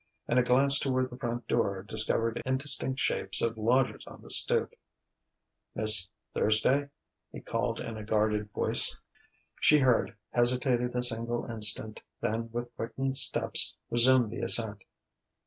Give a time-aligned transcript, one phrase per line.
[0.27, 4.73] And a glance toward the front door discovered indistinct shapes of lodgers on the stoop.
[5.75, 6.89] "Miss Thursday!"
[7.31, 8.95] he called in a guarded voice.
[9.59, 14.81] She heard, hesitated a single instant, then with quickened steps resumed the ascent.